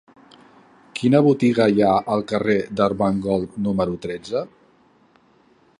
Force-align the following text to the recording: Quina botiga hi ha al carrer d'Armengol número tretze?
Quina 0.99 1.19
botiga 1.27 1.67
hi 1.73 1.83
ha 1.87 1.91
al 2.15 2.25
carrer 2.33 2.57
d'Armengol 2.79 3.47
número 3.69 3.99
tretze? 4.07 4.45